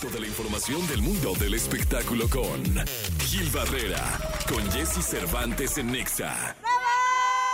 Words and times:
Toda 0.00 0.20
la 0.20 0.26
información 0.26 0.86
del 0.88 1.00
mundo 1.00 1.32
del 1.40 1.54
espectáculo 1.54 2.28
con 2.28 2.62
Gil 3.24 3.48
Barrera, 3.50 4.02
con 4.46 4.70
Jesse 4.70 5.02
Cervantes 5.02 5.78
en 5.78 5.90
Nexa. 5.90 6.54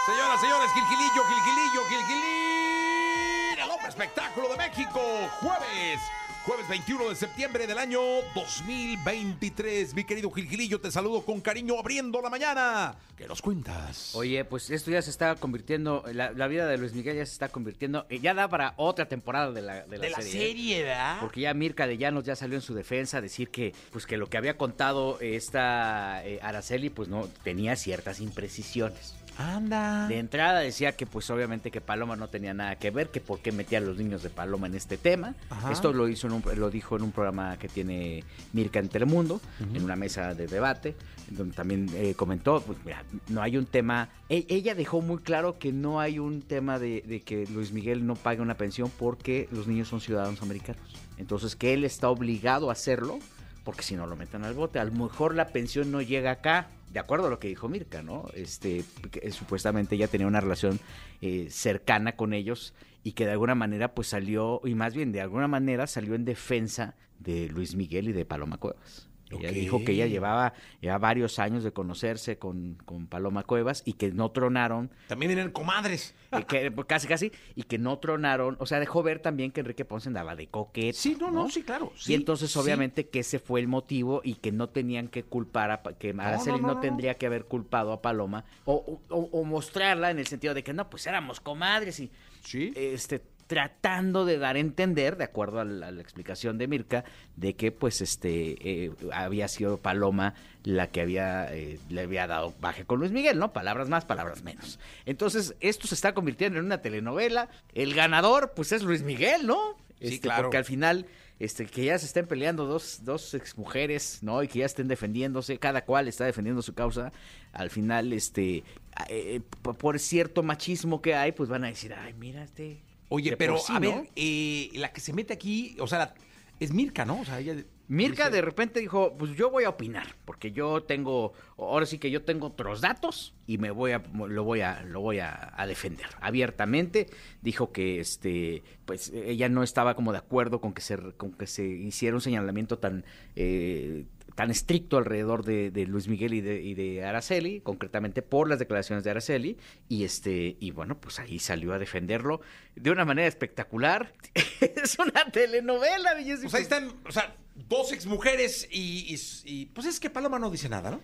Señoras, 0.06 0.40
señores, 0.40 0.70
Gilgilillo, 0.74 1.22
Gilgilillo, 1.24 1.84
Gilgilín, 1.88 3.58
el 3.62 3.70
hombre 3.70 3.88
espectáculo 3.88 4.48
de 4.48 4.56
México, 4.56 5.00
jueves. 5.40 6.00
Jueves 6.44 6.68
21 6.68 7.08
de 7.08 7.14
septiembre 7.14 7.68
del 7.68 7.78
año 7.78 8.00
2023. 8.34 9.94
Mi 9.94 10.02
querido 10.02 10.28
Gilgilillo, 10.28 10.80
te 10.80 10.90
saludo 10.90 11.24
con 11.24 11.40
cariño 11.40 11.78
abriendo 11.78 12.20
la 12.20 12.30
mañana. 12.30 12.96
¿Qué 13.16 13.28
nos 13.28 13.40
cuentas? 13.40 14.12
Oye, 14.16 14.44
pues 14.44 14.68
esto 14.70 14.90
ya 14.90 15.00
se 15.02 15.10
está 15.10 15.36
convirtiendo, 15.36 16.02
la, 16.12 16.32
la 16.32 16.48
vida 16.48 16.66
de 16.66 16.78
Luis 16.78 16.94
Miguel 16.94 17.16
ya 17.16 17.26
se 17.26 17.32
está 17.32 17.50
convirtiendo, 17.50 18.06
eh, 18.08 18.18
ya 18.18 18.34
da 18.34 18.48
para 18.48 18.74
otra 18.76 19.06
temporada 19.06 19.52
de 19.52 19.62
la, 19.62 19.84
de 19.84 19.98
la 19.98 20.04
de 20.04 20.10
la 20.10 20.16
serie. 20.16 20.30
¿eh? 20.30 20.48
serie, 20.48 20.82
¿verdad? 20.82 21.18
Porque 21.20 21.42
ya 21.42 21.54
Mirka 21.54 21.86
de 21.86 21.96
Llanos 21.96 22.24
ya 22.24 22.34
salió 22.34 22.56
en 22.56 22.62
su 22.62 22.74
defensa 22.74 23.18
a 23.18 23.20
decir 23.20 23.50
que, 23.50 23.72
pues 23.92 24.04
que 24.04 24.16
lo 24.16 24.28
que 24.28 24.36
había 24.36 24.56
contado 24.56 25.20
esta 25.20 26.26
eh, 26.26 26.40
Araceli, 26.42 26.90
pues 26.90 27.08
no, 27.08 27.28
tenía 27.44 27.76
ciertas 27.76 28.18
imprecisiones. 28.18 29.14
Anda. 29.38 30.06
De 30.08 30.18
entrada 30.18 30.60
decía 30.60 30.92
que 30.92 31.06
pues 31.06 31.28
obviamente 31.30 31.70
que 31.70 31.80
Paloma 31.80 32.16
no 32.16 32.28
tenía 32.28 32.54
nada 32.54 32.76
que 32.76 32.90
ver, 32.90 33.10
que 33.10 33.20
por 33.20 33.40
qué 33.40 33.52
metía 33.52 33.78
a 33.78 33.80
los 33.80 33.96
niños 33.98 34.22
de 34.22 34.30
Paloma 34.30 34.66
en 34.66 34.74
este 34.74 34.96
tema. 34.96 35.34
Ajá. 35.50 35.72
Esto 35.72 35.92
lo 35.92 36.08
hizo 36.08 36.26
en 36.26 36.34
un- 36.34 36.42
lo 36.56 36.70
dijo 36.70 36.96
en 36.96 37.02
un 37.02 37.12
programa 37.12 37.56
que 37.58 37.68
tiene 37.68 38.24
Mirka 38.52 38.78
en 38.78 38.88
Telemundo, 38.88 39.40
en 39.74 39.82
una 39.82 39.96
mesa 39.96 40.34
de 40.34 40.46
debate, 40.46 40.94
donde 41.30 41.54
también 41.54 41.88
eh, 41.94 42.14
comentó, 42.14 42.60
pues 42.62 42.78
mira, 42.84 43.04
no 43.28 43.40
hay 43.42 43.56
un 43.56 43.66
tema, 43.66 44.08
e- 44.28 44.46
ella 44.48 44.74
dejó 44.74 45.00
muy 45.00 45.18
claro 45.18 45.58
que 45.58 45.72
no 45.72 46.00
hay 46.00 46.18
un 46.18 46.42
tema 46.42 46.78
de, 46.78 47.02
de 47.06 47.20
que 47.22 47.46
Luis 47.46 47.72
Miguel 47.72 48.06
no 48.06 48.14
pague 48.16 48.40
una 48.42 48.56
pensión 48.56 48.90
porque 48.98 49.48
los 49.52 49.66
niños 49.66 49.88
son 49.88 50.00
ciudadanos 50.00 50.42
americanos. 50.42 50.82
Entonces 51.18 51.56
que 51.56 51.72
él 51.74 51.84
está 51.84 52.08
obligado 52.10 52.68
a 52.68 52.72
hacerlo 52.72 53.18
porque 53.64 53.82
si 53.82 53.96
no 53.96 54.06
lo 54.06 54.16
meten 54.16 54.44
al 54.44 54.54
bote. 54.54 54.78
A 54.78 54.84
lo 54.84 54.92
mejor 54.92 55.34
la 55.34 55.48
pensión 55.48 55.90
no 55.90 56.02
llega 56.02 56.30
acá, 56.30 56.68
de 56.92 56.98
acuerdo 56.98 57.26
a 57.26 57.30
lo 57.30 57.38
que 57.38 57.48
dijo 57.48 57.68
Mirka, 57.68 58.02
¿no? 58.02 58.26
Este, 58.34 58.84
eh, 59.20 59.30
supuestamente 59.32 59.94
ella 59.94 60.08
tenía 60.08 60.26
una 60.26 60.40
relación 60.40 60.80
eh, 61.20 61.48
cercana 61.50 62.16
con 62.16 62.32
ellos 62.32 62.74
y 63.04 63.12
que 63.12 63.26
de 63.26 63.32
alguna 63.32 63.54
manera 63.54 63.94
pues 63.94 64.08
salió, 64.08 64.60
y 64.64 64.74
más 64.74 64.94
bien 64.94 65.12
de 65.12 65.20
alguna 65.20 65.48
manera 65.48 65.86
salió 65.86 66.14
en 66.14 66.24
defensa 66.24 66.94
de 67.18 67.48
Luis 67.48 67.74
Miguel 67.74 68.08
y 68.08 68.12
de 68.12 68.24
Paloma 68.24 68.58
Cuevas. 68.58 69.08
Ella 69.40 69.50
dijo 69.52 69.84
que 69.84 69.92
ella 69.92 70.06
llevaba 70.06 70.54
ya 70.80 70.98
varios 70.98 71.38
años 71.38 71.64
de 71.64 71.72
conocerse 71.72 72.38
con, 72.38 72.74
con 72.84 73.06
Paloma 73.06 73.42
Cuevas 73.44 73.82
y 73.84 73.94
que 73.94 74.10
no 74.12 74.30
tronaron 74.30 74.90
También 75.08 75.30
vienen 75.34 75.50
comadres. 75.52 76.14
eh, 76.32 76.44
que, 76.46 76.70
pues, 76.70 76.86
casi 76.86 77.06
casi 77.08 77.32
y 77.54 77.64
que 77.64 77.78
no 77.78 77.98
tronaron, 77.98 78.56
o 78.60 78.66
sea, 78.66 78.80
dejó 78.80 79.02
ver 79.02 79.20
también 79.20 79.50
que 79.52 79.60
Enrique 79.60 79.84
Ponce 79.84 80.08
andaba 80.08 80.36
de 80.36 80.46
coquete. 80.48 80.92
Sí, 80.92 81.16
no, 81.20 81.30
no, 81.30 81.48
sí, 81.50 81.62
claro. 81.62 81.92
sí, 81.96 82.12
y 82.12 82.14
entonces 82.14 82.50
sí. 82.50 82.58
obviamente 82.58 83.08
que 83.08 83.20
ese 83.20 83.38
fue 83.38 83.60
el 83.60 83.68
motivo 83.68 84.20
y 84.24 84.34
que 84.34 84.52
no 84.52 84.68
tenían 84.68 85.08
que 85.08 85.22
culpar 85.24 85.70
a 85.70 85.82
que 85.82 86.14
Araceli 86.18 86.58
no, 86.60 86.62
no, 86.62 86.68
no, 86.68 86.74
no. 86.74 86.80
tendría 86.80 87.14
que 87.14 87.26
haber 87.26 87.44
culpado 87.46 87.92
a 87.92 88.02
Paloma 88.02 88.44
o, 88.64 89.00
o- 89.08 89.28
o 89.32 89.44
mostrarla 89.44 90.10
en 90.10 90.18
el 90.18 90.26
sentido 90.26 90.54
de 90.54 90.62
que 90.62 90.72
no, 90.72 90.88
pues 90.90 91.06
éramos 91.06 91.40
comadres 91.40 92.00
y 92.00 92.10
Sí. 92.44 92.72
este 92.74 93.20
tratando 93.52 94.24
de 94.24 94.38
dar 94.38 94.56
a 94.56 94.60
entender, 94.60 95.16
de 95.18 95.24
acuerdo 95.24 95.60
a 95.60 95.64
la, 95.66 95.88
a 95.88 95.90
la 95.90 96.00
explicación 96.00 96.56
de 96.56 96.66
Mirka, 96.68 97.04
de 97.36 97.54
que 97.54 97.70
pues 97.70 98.00
este 98.00 98.56
eh, 98.86 98.90
había 99.12 99.46
sido 99.48 99.76
Paloma 99.76 100.32
la 100.64 100.86
que 100.88 101.02
había 101.02 101.52
eh, 101.54 101.78
le 101.90 102.00
había 102.00 102.26
dado 102.26 102.54
baje 102.62 102.86
con 102.86 102.98
Luis 102.98 103.12
Miguel, 103.12 103.38
¿no? 103.38 103.52
Palabras 103.52 103.90
más, 103.90 104.06
palabras 104.06 104.42
menos. 104.42 104.78
Entonces, 105.04 105.54
esto 105.60 105.86
se 105.86 105.94
está 105.94 106.14
convirtiendo 106.14 106.58
en 106.58 106.64
una 106.64 106.80
telenovela. 106.80 107.50
El 107.74 107.92
ganador, 107.94 108.52
pues 108.56 108.72
es 108.72 108.82
Luis 108.82 109.02
Miguel, 109.02 109.46
¿no? 109.46 109.76
Sí, 110.00 110.14
Este, 110.14 110.20
claro. 110.20 110.44
Porque 110.44 110.56
al 110.56 110.64
final, 110.64 111.04
este, 111.38 111.66
que 111.66 111.84
ya 111.84 111.98
se 111.98 112.06
estén 112.06 112.26
peleando 112.26 112.64
dos, 112.64 113.00
dos 113.04 113.34
exmujeres, 113.34 114.20
¿no? 114.22 114.42
Y 114.42 114.48
que 114.48 114.60
ya 114.60 114.66
estén 114.66 114.88
defendiéndose, 114.88 115.58
cada 115.58 115.84
cual 115.84 116.08
está 116.08 116.24
defendiendo 116.24 116.62
su 116.62 116.72
causa. 116.74 117.12
Al 117.52 117.68
final, 117.70 118.12
este, 118.12 118.64
eh, 119.08 119.40
p- 119.62 119.74
por 119.74 119.98
cierto 119.98 120.42
machismo 120.42 121.02
que 121.02 121.14
hay, 121.14 121.32
pues 121.32 121.48
van 121.50 121.64
a 121.64 121.68
decir, 121.68 121.92
ay, 121.94 122.14
mira 122.14 122.44
este. 122.44 122.80
Oye, 123.14 123.36
pero 123.36 123.58
sí, 123.58 123.72
a 123.74 123.80
¿no? 123.80 123.96
ver, 123.96 124.08
eh, 124.16 124.70
la 124.74 124.92
que 124.92 125.00
se 125.00 125.12
mete 125.12 125.32
aquí, 125.34 125.76
o 125.78 125.86
sea, 125.86 125.98
la- 125.98 126.14
es 126.60 126.72
Mirka, 126.72 127.04
¿no? 127.04 127.20
O 127.20 127.24
sea, 127.24 127.40
ella. 127.40 127.56
Mirka 127.88 128.24
dice- 128.26 128.36
de 128.36 128.40
repente 128.42 128.80
dijo, 128.80 129.16
pues 129.18 129.32
yo 129.36 129.50
voy 129.50 129.64
a 129.64 129.68
opinar, 129.70 130.16
porque 130.24 130.52
yo 130.52 130.82
tengo, 130.84 131.32
ahora 131.58 131.84
sí 131.84 131.98
que 131.98 132.10
yo 132.10 132.22
tengo 132.22 132.46
otros 132.46 132.80
datos 132.80 133.34
y 133.46 133.58
me 133.58 133.70
voy 133.70 133.92
a, 133.92 133.98
lo 134.14 134.44
voy 134.44 134.60
a, 134.62 134.82
lo 134.84 135.00
voy 135.00 135.18
a, 135.18 135.52
a 135.56 135.66
defender 135.66 136.06
abiertamente. 136.20 137.08
Dijo 137.42 137.70
que 137.72 138.00
este, 138.00 138.62
pues 138.86 139.10
ella 139.14 139.48
no 139.50 139.62
estaba 139.62 139.94
como 139.94 140.12
de 140.12 140.18
acuerdo 140.18 140.60
con 140.60 140.72
que 140.72 140.80
se, 140.80 140.96
con 141.16 141.32
que 141.32 141.46
se 141.46 141.66
hiciera 141.66 142.14
un 142.14 142.22
señalamiento 142.22 142.78
tan, 142.78 143.04
eh, 143.36 144.06
tan 144.34 144.50
estricto 144.50 144.98
alrededor 144.98 145.44
de, 145.44 145.70
de 145.70 145.86
Luis 145.86 146.08
Miguel 146.08 146.34
y 146.34 146.40
de, 146.40 146.62
y 146.62 146.74
de 146.74 147.04
Araceli, 147.04 147.60
concretamente 147.60 148.22
por 148.22 148.48
las 148.48 148.58
declaraciones 148.58 149.04
de 149.04 149.10
Araceli, 149.10 149.58
y 149.88 150.04
este, 150.04 150.56
y 150.58 150.70
bueno, 150.70 151.00
pues 151.00 151.18
ahí 151.18 151.38
salió 151.38 151.72
a 151.72 151.78
defenderlo 151.78 152.40
de 152.74 152.90
una 152.90 153.04
manera 153.04 153.28
espectacular. 153.28 154.12
es 154.60 154.98
una 154.98 155.24
telenovela, 155.30 156.14
belleza. 156.14 156.42
Pues 156.42 156.54
ahí 156.54 156.62
están, 156.62 156.92
o 157.06 157.12
sea, 157.12 157.36
dos 157.54 157.92
exmujeres 157.92 158.68
y, 158.70 159.14
y, 159.14 159.20
y, 159.44 159.66
pues 159.66 159.86
es 159.86 160.00
que 160.00 160.10
Paloma 160.10 160.38
no 160.38 160.50
dice 160.50 160.68
nada, 160.68 160.90
¿no? 160.90 161.00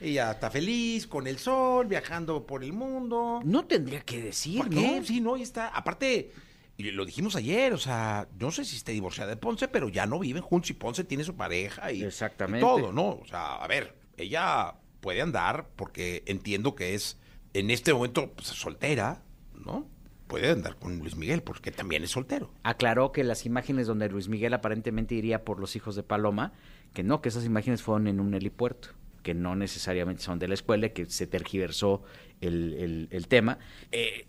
Ella 0.00 0.32
está 0.32 0.50
feliz 0.50 1.06
con 1.06 1.28
el 1.28 1.38
sol, 1.38 1.86
viajando 1.86 2.44
por 2.44 2.64
el 2.64 2.72
mundo. 2.72 3.40
No 3.44 3.66
tendría 3.66 4.00
que 4.00 4.20
decir, 4.20 4.58
¿Por 4.58 4.70
qué? 4.70 4.98
¿no? 4.98 5.04
Sí, 5.04 5.20
no, 5.20 5.36
ahí 5.36 5.42
está. 5.42 5.68
Aparte, 5.68 6.32
y 6.76 6.90
lo 6.90 7.04
dijimos 7.04 7.36
ayer, 7.36 7.72
o 7.72 7.78
sea, 7.78 8.28
no 8.38 8.50
sé 8.50 8.64
si 8.64 8.76
esté 8.76 8.92
divorciada 8.92 9.30
de 9.30 9.36
Ponce, 9.36 9.68
pero 9.68 9.88
ya 9.88 10.06
no 10.06 10.18
viven 10.18 10.42
juntos 10.42 10.70
y 10.70 10.74
Ponce 10.74 11.04
tiene 11.04 11.22
su 11.24 11.36
pareja 11.36 11.92
y, 11.92 12.02
Exactamente. 12.02 12.58
y 12.58 12.68
todo, 12.68 12.92
¿no? 12.92 13.10
O 13.10 13.26
sea, 13.26 13.56
a 13.56 13.66
ver, 13.68 13.94
ella 14.16 14.74
puede 15.00 15.20
andar 15.20 15.68
porque 15.76 16.22
entiendo 16.26 16.74
que 16.74 16.94
es 16.94 17.18
en 17.54 17.70
este 17.70 17.92
momento 17.92 18.32
pues, 18.32 18.48
soltera, 18.48 19.22
¿no? 19.54 19.86
Puede 20.26 20.50
andar 20.50 20.76
con 20.76 20.98
Luis 20.98 21.14
Miguel 21.16 21.42
porque 21.42 21.70
también 21.70 22.04
es 22.04 22.10
soltero. 22.10 22.50
Aclaró 22.62 23.12
que 23.12 23.22
las 23.22 23.44
imágenes 23.44 23.86
donde 23.86 24.08
Luis 24.08 24.28
Miguel 24.28 24.54
aparentemente 24.54 25.14
iría 25.14 25.44
por 25.44 25.60
los 25.60 25.76
hijos 25.76 25.94
de 25.94 26.02
Paloma, 26.02 26.54
que 26.94 27.02
no, 27.02 27.20
que 27.20 27.28
esas 27.28 27.44
imágenes 27.44 27.82
fueron 27.82 28.06
en 28.06 28.18
un 28.18 28.32
helipuerto, 28.32 28.88
que 29.22 29.34
no 29.34 29.54
necesariamente 29.56 30.22
son 30.22 30.38
de 30.38 30.48
la 30.48 30.54
escuela, 30.54 30.88
que 30.88 31.04
se 31.06 31.26
tergiversó 31.26 32.02
el, 32.40 32.72
el- 32.74 33.08
el 33.10 33.28
tema. 33.28 33.58
Eh, 33.90 34.26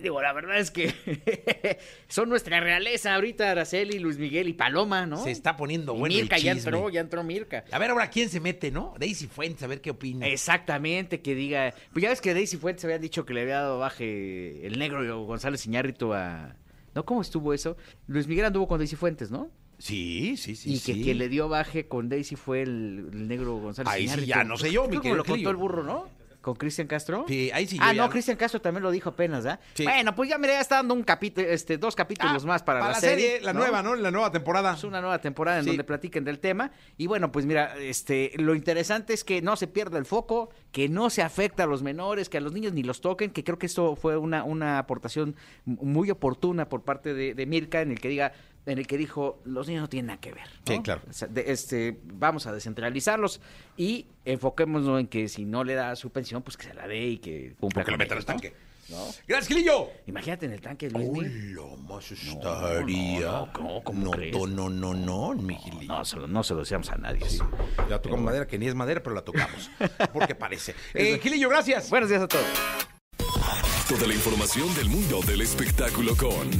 digo, 0.00 0.20
la 0.20 0.32
verdad 0.32 0.58
es 0.58 0.70
que 0.70 0.92
son 2.08 2.28
nuestra 2.28 2.60
realeza 2.60 3.14
ahorita, 3.14 3.50
Araceli, 3.50 3.98
Luis 3.98 4.18
Miguel 4.18 4.48
y 4.48 4.52
Paloma, 4.52 5.06
¿no? 5.06 5.22
Se 5.22 5.30
está 5.30 5.56
poniendo 5.56 5.94
Y 5.94 5.98
bueno 5.98 6.14
el 6.14 6.20
Mirka 6.22 6.36
ya 6.38 6.54
chisme. 6.54 6.70
entró, 6.70 6.90
ya 6.90 7.00
entró 7.00 7.22
Mirka. 7.24 7.64
A 7.70 7.78
ver 7.78 7.90
ahora 7.90 8.10
quién 8.10 8.28
se 8.28 8.40
mete, 8.40 8.70
¿no? 8.70 8.94
Daisy 8.98 9.26
Fuentes, 9.26 9.62
a 9.62 9.66
ver 9.66 9.80
qué 9.80 9.90
opina. 9.90 10.26
Exactamente, 10.26 11.20
que 11.22 11.34
diga. 11.34 11.72
Pues 11.92 12.02
ya 12.02 12.08
ves 12.10 12.20
que 12.20 12.34
Daisy 12.34 12.56
Fuentes 12.56 12.84
había 12.84 12.98
dicho 12.98 13.24
que 13.24 13.34
le 13.34 13.42
había 13.42 13.60
dado 13.60 13.78
baje 13.78 14.66
el 14.66 14.78
negro 14.78 15.24
González 15.24 15.64
Iñárritu 15.66 16.12
a. 16.12 16.56
¿No? 16.94 17.04
¿Cómo 17.06 17.22
estuvo 17.22 17.54
eso? 17.54 17.76
Luis 18.06 18.26
Miguel 18.26 18.44
anduvo 18.44 18.68
con 18.68 18.78
Daisy 18.78 18.96
Fuentes, 18.96 19.30
¿no? 19.30 19.50
Sí, 19.78 20.36
sí, 20.36 20.54
sí. 20.54 20.74
y 20.74 20.78
que 20.78 20.94
sí. 20.94 21.02
quien 21.02 21.18
le 21.18 21.28
dio 21.28 21.48
baje 21.48 21.88
con 21.88 22.08
Daisy 22.08 22.36
fue 22.36 22.62
el, 22.62 23.08
el 23.12 23.26
negro 23.26 23.56
González 23.56 23.92
Ahí 23.92 24.06
sí 24.06 24.26
ya 24.26 24.44
no 24.44 24.56
sé 24.56 24.70
yo, 24.70 24.84
mi 24.84 24.90
Creo 24.98 25.02
que 25.02 25.14
lo 25.14 25.24
contó 25.24 25.50
el 25.50 25.56
burro, 25.56 25.82
¿no? 25.82 26.08
¿Con 26.42 26.56
Cristian 26.56 26.88
Castro? 26.88 27.24
Sí, 27.28 27.50
ahí 27.54 27.66
sí 27.66 27.78
Ah, 27.80 27.94
no, 27.94 28.10
Cristian 28.10 28.36
Castro 28.36 28.60
también 28.60 28.82
lo 28.82 28.90
dijo 28.90 29.10
apenas, 29.10 29.46
¿ah? 29.46 29.60
Sí. 29.74 29.84
Bueno, 29.84 30.14
pues 30.14 30.28
ya 30.28 30.38
mira, 30.38 30.54
ya 30.54 30.60
está 30.60 30.74
dando 30.76 30.92
un 30.92 31.04
capítulo, 31.04 31.46
este, 31.48 31.78
dos 31.78 31.94
capítulos 31.94 32.42
Ah, 32.42 32.46
más 32.48 32.62
para, 32.64 32.80
para 32.80 32.92
la 32.94 32.98
serie. 33.00 33.40
la 33.40 33.52
nueva, 33.52 33.80
¿no? 33.82 33.94
La 33.94 34.10
nueva 34.10 34.30
temporada. 34.32 34.74
Es 34.74 34.82
una 34.84 35.00
nueva 35.00 35.20
temporada 35.20 35.58
en 35.58 35.64
Sí. 35.64 35.70
donde 35.70 35.84
platiquen 35.84 36.24
del 36.24 36.40
tema. 36.40 36.72
Y 36.98 37.06
bueno, 37.06 37.30
pues 37.30 37.46
mira, 37.46 37.76
este, 37.78 38.32
lo 38.36 38.54
interesante 38.56 39.14
es 39.14 39.22
que 39.24 39.40
no 39.40 39.54
se 39.56 39.68
pierda 39.68 39.98
el 39.98 40.04
foco, 40.04 40.50
que 40.72 40.88
no 40.88 41.10
se 41.10 41.22
afecta 41.22 41.62
a 41.62 41.66
los 41.66 41.82
menores, 41.84 42.28
que 42.28 42.38
a 42.38 42.40
los 42.40 42.52
niños 42.52 42.72
ni 42.72 42.82
los 42.82 43.00
toquen, 43.00 43.30
que 43.30 43.44
creo 43.44 43.58
que 43.58 43.66
esto 43.66 43.94
fue 43.94 44.16
una, 44.16 44.42
una 44.42 44.78
aportación 44.78 45.36
muy 45.64 46.10
oportuna 46.10 46.68
por 46.68 46.82
parte 46.82 47.14
de, 47.14 47.34
de 47.34 47.46
Mirka, 47.46 47.82
en 47.82 47.92
el 47.92 48.00
que 48.00 48.08
diga, 48.08 48.32
en 48.66 48.78
el 48.78 48.86
que 48.86 48.96
dijo, 48.96 49.40
los 49.44 49.66
niños 49.68 49.82
no 49.82 49.88
tienen 49.88 50.06
nada 50.06 50.20
que 50.20 50.32
ver. 50.32 50.46
¿no? 50.66 50.74
Sí, 50.74 50.80
claro. 50.82 51.00
O 51.08 51.12
sea, 51.12 51.26
de- 51.28 51.50
este, 51.52 51.98
vamos 52.04 52.46
a 52.46 52.52
descentralizarlos 52.52 53.40
y 53.76 54.06
enfoquémonos 54.24 55.00
en 55.00 55.06
que 55.08 55.28
si 55.28 55.44
no 55.44 55.64
le 55.64 55.74
da 55.74 55.96
su 55.96 56.10
pensión, 56.10 56.42
pues 56.42 56.56
que 56.56 56.68
se 56.68 56.74
la 56.74 56.86
dé 56.86 57.04
y 57.06 57.18
que 57.18 57.54
cumpla 57.58 57.82
Porque 57.82 57.90
lo 57.90 57.96
con 57.96 57.98
meta 57.98 58.14
al 58.14 58.20
¿no? 58.20 58.26
tanque. 58.26 58.54
¿No? 58.88 58.98
Gracias, 59.26 59.48
Gilillo. 59.48 59.88
Imagínate 60.06 60.46
en 60.46 60.52
el 60.52 60.60
tanque 60.60 60.90
Luis 60.90 61.08
Uy, 61.08 61.28
lo 61.52 61.76
más 61.76 62.10
estaría. 62.12 63.20
no, 63.20 63.46
no, 63.46 63.80
¿cómo 63.84 64.04
no, 64.04 64.10
crees? 64.10 64.36
no, 64.36 64.46
no, 64.46 64.68
no, 64.68 64.92
no, 64.92 65.34
mi 65.34 65.54
Gilillo. 65.56 65.86
No, 65.94 66.04
se 66.04 66.16
lo, 66.16 66.26
no 66.26 66.42
se 66.42 66.52
lo 66.54 66.60
decíamos 66.60 66.90
a 66.90 66.96
nadie. 66.96 67.26
Sí. 67.28 67.38
Ya 67.88 68.00
tocamos 68.02 68.24
madera, 68.24 68.46
que 68.46 68.58
ni 68.58 68.66
es 68.66 68.74
madera, 68.74 69.02
pero 69.02 69.14
la 69.14 69.22
tocamos. 69.22 69.70
Porque 70.12 70.34
parece. 70.34 70.74
Eh, 70.94 71.18
Gilillo, 71.22 71.48
gracias. 71.48 71.88
Buenos 71.90 72.08
días 72.10 72.22
a 72.22 72.28
todos. 72.28 72.44
Toda 73.92 74.06
la 74.06 74.14
información 74.14 74.74
del 74.74 74.88
mundo 74.88 75.20
del 75.26 75.42
espectáculo 75.42 76.16
con 76.16 76.50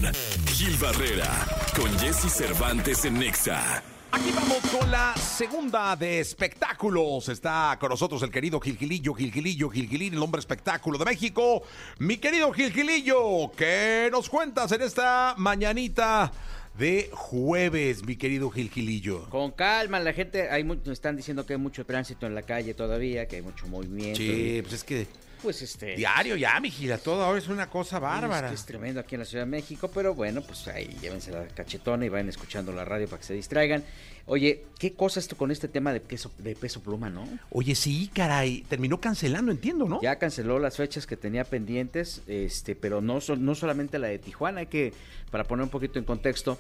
Gil 0.49 0.77
Barrera, 0.77 1.31
con 1.75 1.91
Jesse 1.99 2.31
Cervantes 2.31 3.07
en 3.07 3.19
Nexa. 3.19 3.83
Aquí 4.11 4.31
vamos 4.35 4.59
con 4.71 4.91
la 4.91 5.15
segunda 5.17 5.97
de 5.97 6.21
espectáculos. 6.21 7.31
Está 7.31 7.79
con 7.81 7.89
nosotros 7.89 8.23
el 8.23 8.31
querido 8.31 8.61
Gilgilillo, 8.61 9.15
Gilgilillo, 9.15 9.71
Gilgilín, 9.71 10.13
el 10.13 10.23
hombre 10.23 10.41
espectáculo 10.41 10.99
de 10.99 11.07
México. 11.07 11.63
Mi 11.99 12.19
querido 12.19 12.53
Gilgilillo, 12.53 13.51
¿qué 13.57 14.11
nos 14.13 14.29
cuentas 14.29 14.71
en 14.73 14.83
esta 14.83 15.35
mañanita 15.39 16.31
de 16.77 17.09
jueves, 17.15 18.05
mi 18.05 18.17
querido 18.17 18.51
Gil 18.51 18.71
Gilillo. 18.71 19.29
Con 19.31 19.53
calma, 19.53 20.01
la 20.01 20.13
gente, 20.13 20.51
hay 20.51 20.67
están 20.91 21.17
diciendo 21.17 21.47
que 21.47 21.55
hay 21.55 21.59
mucho 21.59 21.87
tránsito 21.87 22.27
en 22.27 22.35
la 22.35 22.43
calle 22.43 22.75
todavía, 22.75 23.27
que 23.27 23.37
hay 23.37 23.43
mucho 23.43 23.67
movimiento. 23.69 24.19
Sí, 24.19 24.61
pues 24.63 24.75
es 24.75 24.85
que 24.85 25.07
Pues 25.43 25.61
este... 25.63 25.97
diario 25.97 26.37
ya, 26.37 26.59
mi 26.61 26.71
Gila, 26.71 26.99
todo 26.99 27.25
ahora 27.25 27.39
es 27.39 27.49
una 27.49 27.69
cosa 27.69 27.99
bárbara. 27.99 28.47
Es, 28.47 28.53
que 28.53 28.55
es 28.55 28.67
tremendo 28.67 29.01
aquí 29.01 29.17
en 29.17 29.21
la 29.21 29.25
Ciudad 29.25 29.45
de 29.45 29.51
México, 29.51 29.91
pero 29.93 30.15
bueno, 30.15 30.41
pues 30.43 30.69
ahí 30.69 30.97
llévense 31.01 31.33
la 31.33 31.47
cachetona 31.49 32.07
y 32.07 32.09
vayan 32.09 32.29
escuchando 32.29 32.73
la 32.73 32.85
radio 32.85 33.09
para 33.09 33.19
que 33.19 33.27
se 33.27 33.35
distraigan. 33.35 33.83
Oye, 34.27 34.67
¿qué 34.79 34.93
cosa 34.93 35.19
esto 35.19 35.37
con 35.37 35.51
este 35.51 35.67
tema 35.67 35.93
de 35.93 36.01
peso, 36.01 36.31
de 36.39 36.55
peso 36.55 36.81
pluma, 36.81 37.11
no? 37.11 37.27
Oye, 37.51 37.75
sí, 37.75 38.09
caray, 38.15 38.63
terminó 38.69 39.01
cancelando, 39.01 39.51
entiendo, 39.51 39.89
¿no? 39.89 40.01
Ya 40.01 40.17
canceló 40.17 40.61
las 40.61 40.77
fechas 40.77 41.07
que 41.07 41.17
tenía 41.17 41.43
pendientes, 41.45 42.23
este, 42.29 42.77
pero 42.77 43.01
no, 43.01 43.19
no 43.39 43.55
solamente 43.57 43.99
la 43.99 44.09
de 44.09 44.21
Tijuana, 44.21 44.61
hay 44.61 44.67
que, 44.67 44.93
para 45.33 45.43
poner 45.45 45.65
un 45.65 45.71
poquito 45.71 45.99
en 45.99 46.05
contexto, 46.05 46.57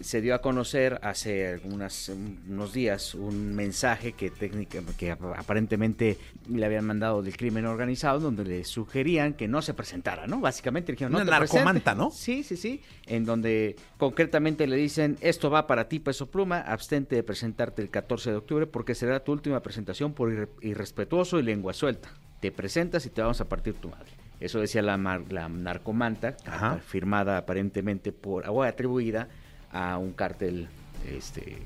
se 0.00 0.20
dio 0.20 0.34
a 0.34 0.40
conocer 0.40 0.98
hace 1.02 1.48
algunas, 1.48 2.08
unos 2.08 2.72
días 2.72 3.14
un 3.14 3.54
mensaje 3.54 4.12
que, 4.12 4.30
técnica, 4.30 4.80
que 4.96 5.10
ap- 5.10 5.22
aparentemente 5.36 6.18
le 6.48 6.64
habían 6.66 6.84
mandado 6.84 7.22
del 7.22 7.36
crimen 7.36 7.66
organizado, 7.66 8.18
donde 8.20 8.44
le 8.44 8.64
sugerían 8.64 9.34
que 9.34 9.48
no 9.48 9.62
se 9.62 9.74
presentara, 9.74 10.26
¿no? 10.26 10.40
Básicamente 10.40 10.92
le 10.92 10.96
dijeron, 10.96 11.12
no 11.12 11.18
Una 11.18 11.24
te 11.26 11.30
narcomanta, 11.30 11.70
presentes". 11.94 11.96
¿no? 11.96 12.10
Sí, 12.10 12.42
sí, 12.42 12.56
sí. 12.56 12.80
En 13.06 13.24
donde 13.24 13.76
concretamente 13.98 14.66
le 14.66 14.76
dicen, 14.76 15.16
esto 15.20 15.50
va 15.50 15.66
para 15.66 15.88
ti, 15.88 15.98
peso 15.98 16.30
pluma, 16.30 16.60
abstente 16.60 17.16
de 17.16 17.22
presentarte 17.22 17.82
el 17.82 17.90
14 17.90 18.30
de 18.30 18.36
octubre 18.36 18.66
porque 18.66 18.94
será 18.94 19.20
tu 19.22 19.32
última 19.32 19.60
presentación 19.62 20.12
por 20.14 20.30
irre- 20.30 20.48
irrespetuoso 20.62 21.38
y 21.38 21.42
lengua 21.42 21.72
suelta. 21.74 22.10
Te 22.40 22.50
presentas 22.50 23.06
y 23.06 23.10
te 23.10 23.20
vamos 23.22 23.40
a 23.40 23.48
partir 23.48 23.74
tu 23.74 23.88
madre. 23.90 24.10
Eso 24.40 24.58
decía 24.58 24.82
la, 24.82 24.96
mar- 24.96 25.30
la 25.32 25.48
narcomanta, 25.48 26.36
Ajá. 26.46 26.78
firmada 26.78 27.38
aparentemente 27.38 28.10
por, 28.10 28.48
o 28.48 28.64
atribuida 28.64 29.28
a 29.72 29.98
un 29.98 30.12
cártel, 30.12 30.68
este, 31.08 31.58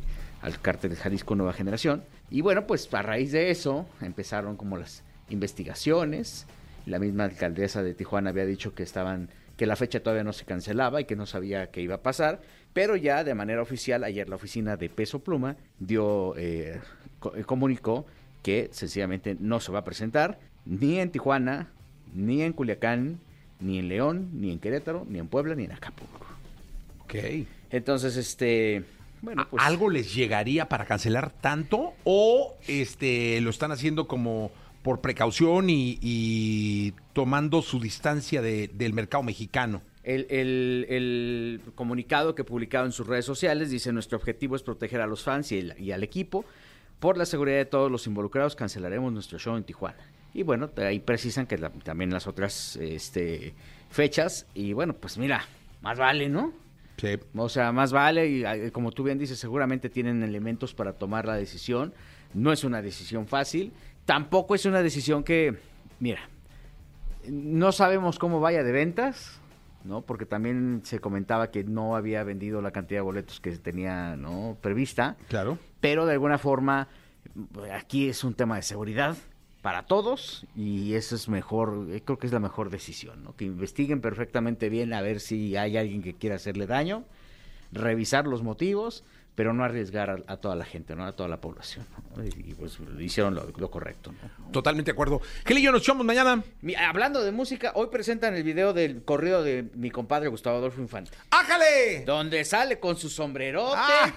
al 0.43 0.61
cártel 0.61 0.91
de 0.91 0.97
Jalisco 0.97 1.35
Nueva 1.35 1.53
Generación. 1.53 2.03
Y 2.31 2.41
bueno, 2.41 2.67
pues 2.67 2.93
a 2.93 3.03
raíz 3.03 3.33
de 3.33 3.51
eso 3.51 3.87
empezaron 4.01 4.57
como 4.57 4.77
las 4.77 5.03
investigaciones. 5.31 6.47
La 6.87 6.99
misma 6.99 7.25
alcaldesa 7.25 7.83
de 7.83 7.95
Tijuana 7.95 8.31
había 8.31 8.47
dicho 8.47 8.75
que 8.75 8.83
estaban 8.83 9.29
que 9.57 9.67
la 9.67 9.75
fecha 9.77 10.01
todavía 10.01 10.23
no 10.23 10.35
se 10.35 10.45
cancelaba 10.45 11.01
y 11.01 11.07
que 11.07 11.17
no 11.17 11.25
sabía 11.25 11.71
qué 11.71 11.81
iba 11.81 11.95
a 11.95 12.03
pasar, 12.03 12.43
pero 12.75 12.95
ya 12.95 13.25
de 13.25 13.35
manera 13.35 13.63
oficial 13.63 14.05
ayer 14.05 14.29
la 14.29 14.37
oficina 14.37 14.77
de 14.77 14.91
Peso 14.91 15.21
Pluma 15.21 15.57
dio 15.79 16.35
eh, 16.37 16.79
co- 17.21 17.33
comunicó 17.47 18.05
que 18.43 18.69
sencillamente 18.73 19.35
no 19.41 19.59
se 19.61 19.73
va 19.73 19.79
a 19.79 19.85
presentar 19.85 20.39
ni 20.67 20.99
en 21.01 21.11
Tijuana, 21.11 21.69
ni 22.15 22.43
en 22.43 22.53
Culiacán, 22.53 23.19
ni 23.61 23.79
en 23.79 23.89
León, 23.89 24.29
ni 24.35 24.53
en 24.53 24.59
Querétaro, 24.59 25.07
ni 25.09 25.19
en 25.19 25.27
Puebla, 25.29 25.55
ni 25.55 25.65
en 25.65 25.73
Acapulco. 25.73 26.27
Ok. 27.01 27.15
Entonces, 27.71 28.17
este, 28.17 28.85
bueno, 29.23 29.47
pues 29.51 29.63
¿Algo 29.63 29.91
les 29.91 30.15
llegaría 30.15 30.69
para 30.69 30.85
cancelar 30.85 31.31
tanto 31.31 31.95
o 32.05 32.55
este 32.69 33.41
lo 33.41 33.51
están 33.51 33.73
haciendo 33.73 34.07
como 34.07 34.51
por 34.83 35.01
precaución 35.01 35.69
y, 35.69 35.99
y 36.01 36.93
tomando 37.13 37.61
su 37.63 37.81
distancia 37.81 38.41
de- 38.41 38.69
del 38.69 38.93
mercado 38.93 39.23
mexicano? 39.25 39.83
El, 40.05 40.27
el- 40.31 40.87
el 40.89 41.61
comunicado 41.75 42.37
que 42.37 42.45
publicado 42.45 42.87
en 42.87 42.93
sus 42.93 43.07
redes 43.09 43.25
sociales 43.25 43.71
dice 43.71 43.93
nuestro 43.93 44.17
objetivo 44.19 44.55
es 44.55 44.63
proteger 44.63 45.01
a 45.01 45.07
los 45.09 45.25
fans 45.25 45.51
y, 45.51 45.59
el- 45.59 45.75
y 45.81 45.91
al 45.91 46.05
equipo. 46.05 46.45
Por 47.01 47.19
la 47.19 47.27
seguridad 47.27 47.57
de 47.59 47.65
todos 47.65 47.91
los 47.91 48.07
involucrados 48.07 48.55
cancelaremos 48.55 49.13
nuestro 49.13 49.39
show 49.41 49.57
en 49.57 49.65
Tijuana. 49.65 49.99
Y 50.33 50.45
bueno, 50.45 50.71
ahí 50.77 51.01
precisan 51.01 51.47
que 51.47 51.59
la- 51.59 51.71
también 51.71 52.11
las 52.13 52.27
otras 52.29 52.77
este, 52.77 53.55
fechas. 53.91 54.47
Y 54.55 54.73
bueno, 54.73 54.95
pues 54.95 55.19
mira, 55.19 55.45
más 55.83 55.99
vale, 55.99 56.29
¿no? 56.29 56.53
Sí. 56.97 57.19
O 57.35 57.49
sea, 57.49 57.73
más 57.73 57.93
vale, 57.93 58.27
y 58.29 58.45
eh, 58.45 58.71
como 58.73 58.93
tú 58.93 59.03
bien 59.03 59.19
dices, 59.19 59.39
seguramente 59.39 59.91
tienen 59.91 60.23
elementos 60.23 60.75
para 60.75 60.95
tomar 60.95 61.27
la 61.27 61.35
decisión. 61.35 61.93
No 62.35 62.53
es 62.53 62.65
una 62.65 62.83
decisión 62.83 63.27
fácil. 63.27 63.73
Tampoco 64.05 64.55
es 64.55 64.65
una 64.65 64.83
decisión 64.83 65.25
que, 65.25 65.59
mira, 66.01 66.21
no 67.29 67.73
sabemos 67.73 68.19
cómo 68.19 68.41
vaya 68.41 68.63
de 68.63 68.73
ventas, 68.73 69.41
¿no? 69.85 70.03
Porque 70.03 70.27
también 70.27 70.81
se 70.85 71.01
comentaba 71.01 71.51
que 71.51 71.65
no 71.65 71.97
había 71.97 72.25
vendido 72.25 72.63
la 72.63 72.71
cantidad 72.71 72.99
de 72.99 73.05
boletos 73.05 73.41
que 73.41 73.53
tenía, 73.59 74.17
¿no? 74.17 74.57
Prevista. 74.61 75.17
Claro. 75.29 75.59
Pero 75.81 76.07
de 76.07 76.13
alguna 76.13 76.39
forma, 76.39 76.89
aquí 77.73 78.09
es 78.09 78.25
un 78.25 78.35
tema 78.35 78.57
de 78.57 78.63
seguridad 78.63 79.17
para 79.67 79.83
todos 79.83 80.47
y 80.55 80.95
eso 80.95 81.17
es 81.17 81.29
mejor, 81.29 81.89
eh, 81.91 82.01
creo 82.05 82.21
que 82.21 82.29
es 82.29 82.33
la 82.33 82.39
mejor 82.39 82.71
decisión, 82.71 83.25
¿no? 83.25 83.35
Que 83.35 83.47
investiguen 83.47 84.01
perfectamente 84.01 84.69
bien 84.69 84.93
a 84.95 85.01
ver 85.03 85.19
si 85.19 85.57
hay 85.57 85.77
alguien 85.77 86.05
que 86.05 86.15
quiera 86.15 86.37
hacerle 86.37 86.69
daño, 86.69 87.03
revisar 87.73 88.29
los 88.29 88.45
motivos, 88.45 89.03
pero 89.35 89.53
no 89.53 89.65
arriesgar 89.65 90.09
a, 90.29 90.33
a 90.33 90.37
toda 90.37 90.55
la 90.55 90.65
gente, 90.65 90.95
¿no? 90.95 91.05
A 91.05 91.17
toda 91.17 91.29
la 91.29 91.41
población. 91.41 91.85
¿no? 92.15 92.25
Y, 92.25 92.29
y, 92.29 92.55
pues 92.55 92.79
hicieron 93.01 93.35
lo, 93.35 93.45
lo 93.59 93.69
correcto, 93.69 94.13
¿no? 94.13 94.53
Totalmente 94.53 94.93
de 94.93 94.95
acuerdo. 94.95 95.21
Gilillo, 95.45 95.73
nos 95.73 95.83
echamos 95.83 96.07
mañana. 96.07 96.45
Mi- 96.63 96.77
Hablando 96.77 97.25
de 97.25 97.33
música, 97.33 97.73
hoy 97.75 97.89
presentan 97.91 98.37
el 98.37 98.45
video 98.45 98.73
del 98.73 99.03
corrido 99.03 99.43
de 99.43 99.65
mi 99.75 99.91
compadre 99.91 100.29
Gustavo 100.29 100.59
Adolfo 100.59 100.81
Infante, 100.81 101.11
¡Ájale! 101.31 102.05
donde 102.07 102.45
sale 102.45 102.79
con 102.79 102.97
su 102.97 103.09
sombrerote. 103.11 103.75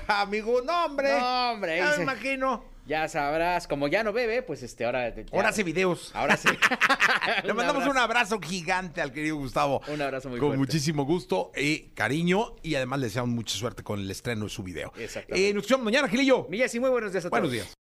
¡Ah, 0.08 0.22
amigo! 0.22 0.62
¡No, 0.62 0.86
hombre! 0.86 1.10
No, 1.20 1.52
hombre, 1.54 1.78
Ya 1.80 1.96
me 1.98 2.04
imagino. 2.04 2.64
Ya 2.90 3.08
sabrás, 3.08 3.68
como 3.68 3.88
ya 3.88 4.04
no 4.04 4.12
bebe, 4.12 4.42
pues 4.42 4.64
este 4.64 4.84
ahora 4.84 5.16
ya- 5.16 5.24
Ahora 5.32 5.50
hace 5.50 5.64
videos. 5.64 6.10
Ahora 6.16 6.36
sí. 6.36 6.50
Le 7.44 7.54
mandamos 7.54 7.86
un 7.86 7.98
abrazo 8.00 8.40
gigante 8.42 9.00
al 9.00 9.14
querido 9.14 9.36
Gustavo. 9.36 9.80
Un 9.90 10.02
abrazo 10.02 10.28
muy 10.30 10.40
Con 10.40 10.50
fuerte. 10.50 10.58
muchísimo 10.60 11.06
gusto 11.06 11.52
y 11.56 11.90
cariño. 11.94 12.56
Y 12.64 12.74
además 12.74 13.00
le 13.00 13.06
deseamos 13.06 13.30
mucha 13.30 13.56
suerte 13.56 13.84
con 13.84 14.00
el 14.00 14.10
estreno 14.10 14.46
de 14.46 14.50
su 14.50 14.64
video. 14.64 14.92
Exactamente. 14.98 15.50
Eh, 15.50 15.54
nos 15.54 15.68
vemos 15.68 15.86
mañana, 15.86 16.08
Gilillo. 16.08 16.48
Millas 16.50 16.74
y 16.74 16.80
muy 16.80 16.90
buenos 16.90 17.12
días 17.12 17.26
a 17.26 17.30
todos. 17.30 17.40
Buenos 17.40 17.52
días. 17.52 17.79